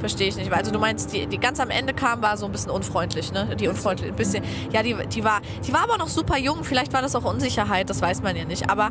[0.00, 0.52] Verstehe ich nicht.
[0.52, 3.56] Also du meinst, die, die ganz am Ende kam, war so ein bisschen unfreundlich, ne?
[3.56, 4.44] Die unfreundlich, ein bisschen.
[4.72, 6.64] Ja, die, die war, die war aber noch super jung.
[6.64, 8.70] Vielleicht war das auch Unsicherheit, das weiß man ja nicht.
[8.70, 8.90] Aber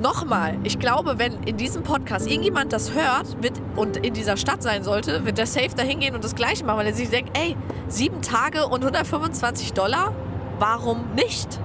[0.00, 4.62] nochmal, ich glaube, wenn in diesem Podcast irgendjemand das hört wird, und in dieser Stadt
[4.62, 7.36] sein sollte, wird der safe da hingehen und das Gleiche machen, weil er sich denkt,
[7.36, 7.56] ey,
[7.88, 10.12] sieben Tage und 125 Dollar,
[10.58, 11.60] warum nicht?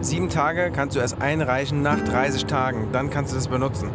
[0.00, 3.90] Sieben Tage kannst du erst einreichen nach 30 Tagen, dann kannst du das benutzen.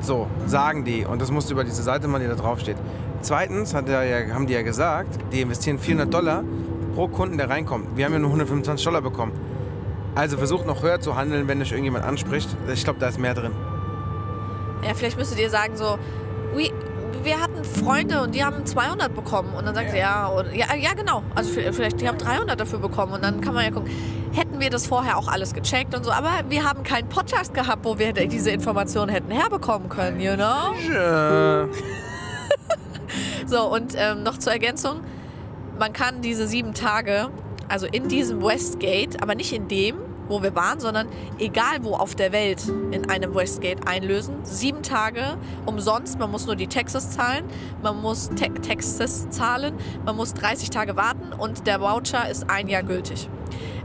[0.00, 1.04] So, sagen die.
[1.04, 2.76] Und das musst du über diese Seite machen, die da drauf steht.
[3.22, 3.80] Zweitens ja,
[4.34, 6.44] haben die ja gesagt, die investieren 400 Dollar
[6.94, 7.96] pro Kunden, der reinkommt.
[7.96, 9.32] Wir haben ja nur 125 Dollar bekommen.
[10.14, 12.48] Also versucht noch höher zu handeln, wenn dich irgendjemand anspricht.
[12.72, 13.52] Ich glaube, da ist mehr drin.
[14.82, 15.98] Ja, vielleicht müsstet ihr sagen so,
[16.54, 16.70] we,
[17.22, 19.52] wir hatten Freunde und die haben 200 bekommen.
[19.54, 20.30] Und dann sagt ja.
[20.50, 21.22] sie, ja, ja, ja, genau.
[21.34, 23.12] Also vielleicht, die haben 300 dafür bekommen.
[23.12, 23.90] Und dann kann man ja gucken,
[24.32, 26.10] hätten wir das vorher auch alles gecheckt und so.
[26.10, 30.74] Aber wir haben keinen Podcast gehabt, wo wir diese Informationen hätten herbekommen können, you know?
[30.92, 31.68] Ja.
[33.50, 35.00] So, und ähm, noch zur Ergänzung.
[35.76, 37.30] Man kann diese sieben Tage,
[37.68, 39.96] also in diesem Westgate, aber nicht in dem,
[40.28, 41.08] wo wir waren, sondern
[41.40, 44.36] egal wo auf der Welt in einem Westgate einlösen.
[44.44, 45.36] Sieben Tage
[45.66, 46.16] umsonst.
[46.16, 47.44] Man muss nur die Texas zahlen.
[47.82, 49.74] Man muss Te Texas zahlen.
[50.04, 53.28] Man muss 30 Tage warten und der Voucher ist ein Jahr gültig.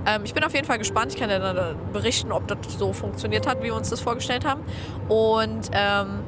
[0.05, 1.11] Ähm, ich bin auf jeden Fall gespannt.
[1.11, 4.45] Ich kann ja dann berichten, ob das so funktioniert hat, wie wir uns das vorgestellt
[4.45, 4.61] haben.
[5.09, 6.19] Und ähm,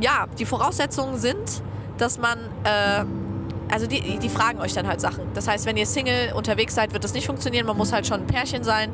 [0.00, 1.62] ja, die Voraussetzungen sind,
[1.98, 3.04] dass man, äh,
[3.72, 5.24] also die, die fragen euch dann halt Sachen.
[5.34, 7.66] Das heißt, wenn ihr Single unterwegs seid, wird das nicht funktionieren.
[7.66, 8.90] Man muss halt schon ein Pärchen sein.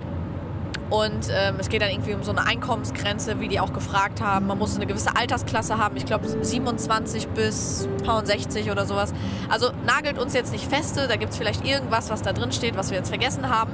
[0.90, 4.46] Und ähm, es geht dann irgendwie um so eine Einkommensgrenze, wie die auch gefragt haben.
[4.46, 5.96] Man muss eine gewisse Altersklasse haben.
[5.96, 7.88] Ich glaube 27 bis
[8.24, 9.12] 60 oder sowas.
[9.48, 11.08] Also nagelt uns jetzt nicht feste.
[11.08, 13.72] Da gibt es vielleicht irgendwas, was da drin steht, was wir jetzt vergessen haben.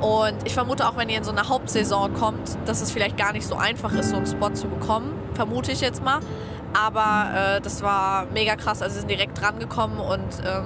[0.00, 3.32] Und ich vermute auch, wenn ihr in so eine Hauptsaison kommt, dass es vielleicht gar
[3.32, 5.12] nicht so einfach ist, so einen Spot zu bekommen.
[5.34, 6.20] Vermute ich jetzt mal.
[6.74, 8.82] Aber äh, das war mega krass.
[8.82, 10.64] Also sie sind direkt dran gekommen und ähm,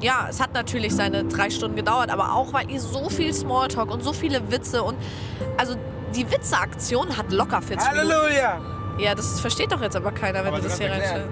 [0.00, 3.90] ja, es hat natürlich seine drei Stunden gedauert, aber auch weil ihr so viel Smalltalk
[3.90, 4.96] und so viele Witze und
[5.58, 5.74] also
[6.14, 8.58] die Witzeaktion hat locker 40 Halleluja!
[8.58, 9.00] Minuten.
[9.00, 11.30] Ja, das versteht doch jetzt aber keiner, wenn aber du das hier reinstellst.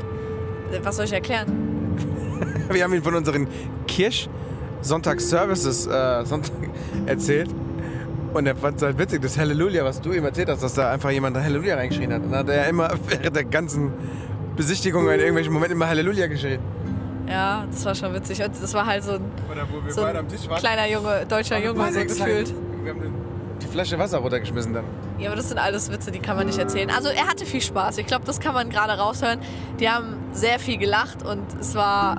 [0.83, 1.97] Was soll ich erklären?
[2.71, 3.49] Wir haben ihn von unseren
[3.87, 6.53] Kirch-Sonntags-Services äh, Sonntag
[7.07, 7.51] erzählt.
[8.35, 10.91] Und er fand es halt witzig, das Halleluja, was du ihm erzählt hast, dass da
[10.93, 12.23] einfach jemand Halleluja reingeschrien hat.
[12.23, 13.93] Und dann hat er immer während der ganzen
[14.57, 16.61] Besichtigung in irgendwelchen Momenten immer Halleluja geschrien.
[17.29, 18.43] Ja, das war schon witzig.
[18.43, 19.21] Und das war halt so ein,
[19.89, 22.55] so ein kleiner Junge, deutscher Junge so gefühlt.
[22.83, 23.15] Wir haben
[23.61, 24.85] die Flasche Wasser runtergeschmissen dann.
[25.19, 26.91] Ja, aber das sind alles Witze, die kann man nicht erzählen.
[26.91, 27.99] Also er hatte viel Spaß.
[27.99, 29.41] Ich glaube, das kann man gerade raushören.
[29.81, 32.19] Die haben sehr viel gelacht und es war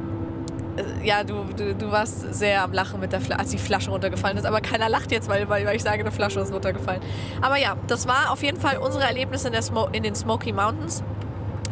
[1.03, 4.37] ja, du, du, du warst sehr am Lachen mit der Flasche, als die Flasche runtergefallen
[4.37, 4.45] ist.
[4.45, 7.01] Aber keiner lacht jetzt, weil, weil, ich sage, eine Flasche ist runtergefallen.
[7.41, 10.53] Aber ja, das war auf jeden Fall unsere Erlebnisse in, der Smo in den Smoky
[10.53, 11.03] Mountains.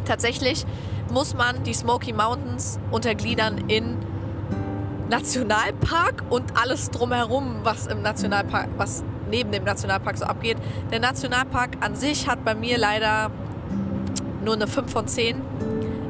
[0.04, 0.64] Tatsächlich
[1.10, 3.96] muss man die Smoky Mountains untergliedern in
[5.08, 10.58] Nationalpark und alles drumherum, was im Nationalpark, was neben dem Nationalpark so abgeht.
[10.90, 13.30] Der Nationalpark an sich hat bei mir leider
[14.44, 15.40] nur eine 5 von 10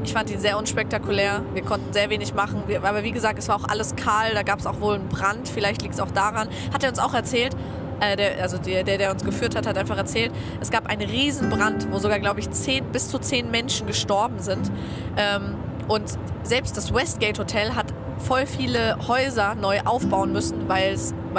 [0.08, 1.42] ich fand ihn sehr unspektakulär.
[1.52, 2.62] Wir konnten sehr wenig machen.
[2.82, 4.32] aber wie gesagt, es war auch alles kahl.
[4.32, 5.46] Da gab es auch wohl einen Brand.
[5.48, 6.48] Vielleicht liegt es auch daran.
[6.72, 7.54] Hat er uns auch erzählt.
[8.00, 11.02] Äh, der, also der, der, der uns geführt hat, hat einfach erzählt, es gab einen
[11.02, 14.70] Riesenbrand, wo sogar, glaube ich, zehn, bis zu zehn Menschen gestorben sind.
[15.18, 15.56] Ähm,
[15.88, 16.04] und
[16.42, 20.96] selbst das Westgate Hotel hat voll viele Häuser neu aufbauen müssen, weil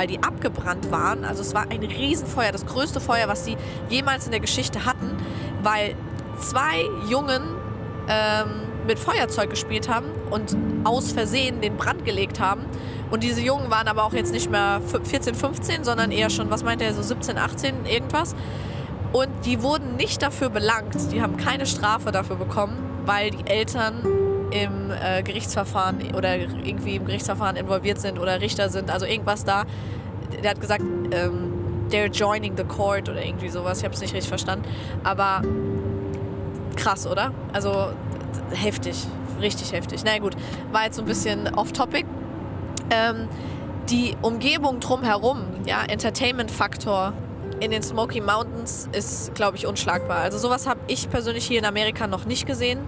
[0.08, 1.26] die abgebrannt waren.
[1.26, 3.58] Also es war ein Riesenfeuer, das größte Feuer, was sie
[3.90, 5.18] jemals in der Geschichte hatten,
[5.64, 5.96] weil
[6.40, 7.59] zwei Jungen
[8.10, 12.66] ähm, mit Feuerzeug gespielt haben und aus Versehen den Brand gelegt haben.
[13.12, 16.64] Und diese Jungen waren aber auch jetzt nicht mehr 14, 15, sondern eher schon, was
[16.64, 18.36] meint er, so 17, 18, irgendwas.
[19.12, 24.04] Und die wurden nicht dafür belangt, die haben keine Strafe dafür bekommen, weil die Eltern
[24.52, 29.66] im äh, Gerichtsverfahren oder irgendwie im Gerichtsverfahren involviert sind oder Richter sind, also irgendwas da.
[30.44, 31.54] Der hat gesagt, ähm,
[31.90, 33.80] they're joining the court oder irgendwie sowas.
[33.80, 34.68] Ich habe es nicht richtig verstanden.
[35.04, 35.42] Aber
[36.80, 37.32] krass, oder?
[37.54, 37.90] Also
[38.52, 39.06] heftig,
[39.42, 40.02] richtig heftig.
[40.04, 40.36] Na naja, gut,
[40.72, 42.06] war jetzt so ein bisschen off-topic.
[42.90, 43.28] Ähm,
[43.90, 47.14] Die Umgebung drumherum, ja, Entertainment-Faktor
[47.60, 50.18] in den Smoky Mountains ist, glaube ich, unschlagbar.
[50.18, 52.80] Also sowas habe ich persönlich hier in Amerika noch nicht gesehen.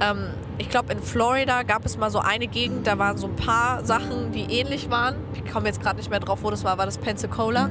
[0.00, 3.36] Ähm, ich glaube, in Florida gab es mal so eine Gegend, da waren so ein
[3.36, 5.16] paar Sachen, die ähnlich waren.
[5.34, 6.78] Ich komme jetzt gerade nicht mehr drauf, wo das war.
[6.78, 7.68] War das Pensacola?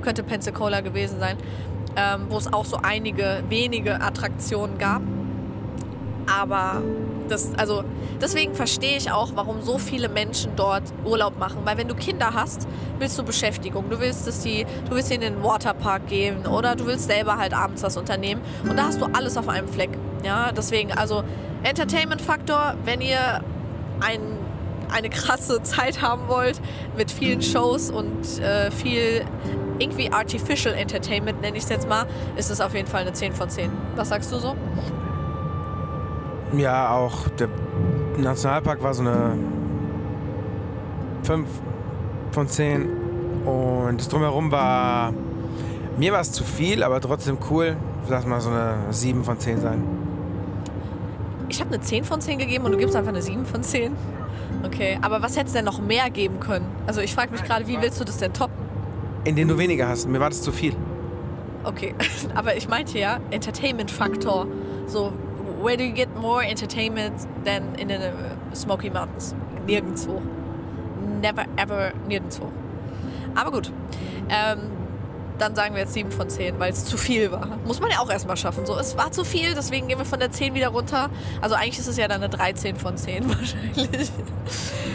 [0.00, 1.36] Könnte Pensacola gewesen sein.
[1.98, 5.02] Ähm, wo es auch so einige wenige Attraktionen gab.
[6.32, 6.80] Aber
[7.28, 7.82] das, also
[8.20, 11.62] deswegen verstehe ich auch, warum so viele Menschen dort Urlaub machen.
[11.64, 12.68] Weil wenn du Kinder hast,
[13.00, 13.90] willst du Beschäftigung.
[13.90, 17.52] Du willst, dass die, du willst in den Waterpark gehen oder du willst selber halt
[17.52, 18.42] abends was unternehmen.
[18.62, 19.90] Und da hast du alles auf einem Fleck.
[20.22, 21.24] Ja, deswegen, also
[21.64, 23.42] Entertainment-Faktor, wenn ihr
[24.00, 24.20] ein,
[24.92, 26.60] eine krasse Zeit haben wollt
[26.96, 29.24] mit vielen Shows und äh, viel
[29.78, 33.32] irgendwie Artificial Entertainment, nenne ich es jetzt mal, ist es auf jeden Fall eine 10
[33.32, 33.70] von 10.
[33.96, 34.56] Was sagst du so?
[36.56, 37.48] Ja, auch der
[38.16, 39.36] Nationalpark war so eine
[41.24, 41.48] 5
[42.32, 42.88] von 10.
[43.44, 45.12] Und das Drumherum war.
[45.96, 47.76] Mir war es zu viel, aber trotzdem cool.
[48.08, 49.82] Lass mal so eine 7 von 10 sein.
[51.48, 53.94] Ich habe eine 10 von 10 gegeben und du gibst einfach eine 7 von 10.
[54.64, 56.66] Okay, aber was hätte es denn noch mehr geben können?
[56.86, 58.56] Also ich frage mich gerade, wie willst du das denn toppen?
[59.24, 60.08] In denen du weniger hast.
[60.08, 60.74] Mir war das zu viel.
[61.64, 61.94] Okay,
[62.34, 64.46] aber ich meinte ja Entertainment-Faktor.
[64.86, 65.12] So,
[65.62, 68.10] where do you get more entertainment than in the
[68.54, 69.34] Smoky Mountains?
[69.66, 70.22] Nirgendwo.
[71.20, 72.50] Never, ever, nirgendwo.
[73.34, 73.72] Aber gut.
[74.30, 74.77] Ähm,
[75.38, 77.58] dann sagen wir jetzt 7 von 10, weil es zu viel war.
[77.64, 78.66] Muss man ja auch erstmal schaffen.
[78.66, 81.10] So, es war zu viel, deswegen gehen wir von der 10 wieder runter.
[81.40, 84.10] Also eigentlich ist es ja dann eine 13 von 10 wahrscheinlich.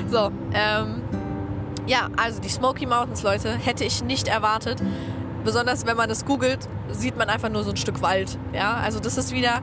[0.09, 1.01] So, ähm,
[1.85, 4.81] ja, also die Smoky Mountains, Leute, hätte ich nicht erwartet.
[5.43, 8.37] Besonders wenn man das googelt, sieht man einfach nur so ein Stück Wald.
[8.53, 9.61] Ja, also das ist wieder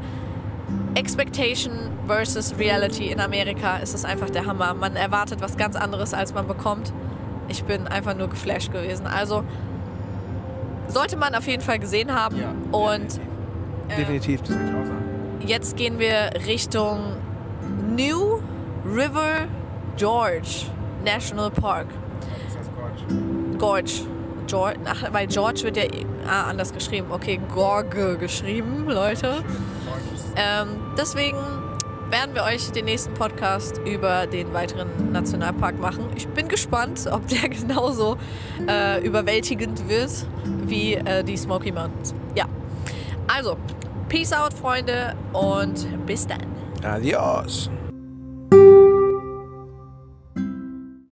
[0.94, 1.72] Expectation
[2.06, 3.10] versus Reality.
[3.10, 4.74] In Amerika ist es einfach der Hammer.
[4.74, 6.92] Man erwartet was ganz anderes, als man bekommt.
[7.48, 9.06] Ich bin einfach nur geflasht gewesen.
[9.06, 9.44] Also
[10.90, 12.36] sollte man auf jeden Fall gesehen haben.
[12.36, 13.20] Ja, Und
[13.88, 15.40] äh, Definitiv, das würde ich auch sagen.
[15.46, 17.16] jetzt gehen wir Richtung
[17.96, 18.40] New
[18.84, 19.46] River
[19.96, 20.66] George
[21.04, 21.86] National Park.
[23.58, 23.90] Gorge.
[24.46, 25.84] George, ach, weil George wird ja
[26.26, 27.08] ah, anders geschrieben.
[27.10, 29.44] Okay, Gorge geschrieben, Leute.
[30.36, 31.36] Ähm, deswegen
[32.10, 36.06] werden wir euch den nächsten Podcast über den weiteren Nationalpark machen.
[36.16, 38.16] Ich bin gespannt, ob der genauso
[38.68, 40.10] äh, überwältigend wird
[40.66, 42.14] wie äh, die Smoky Mountains.
[42.34, 42.46] Ja,
[43.26, 43.56] also,
[44.08, 46.40] peace out, Freunde, und bis dann.
[46.82, 47.70] Adios.